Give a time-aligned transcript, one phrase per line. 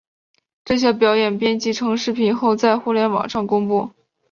[0.65, 3.91] 这些表演编辑成视频后在互联网上公布。